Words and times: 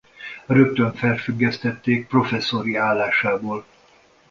Rögtön 0.47 0.93
felfüggesztették 0.93 2.07
professzori 2.07 2.75
állásából. 2.75 3.65